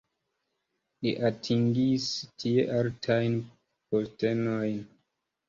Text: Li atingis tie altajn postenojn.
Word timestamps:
Li 1.05 1.11
atingis 1.29 2.07
tie 2.45 2.65
altajn 2.79 3.37
postenojn. 3.93 4.83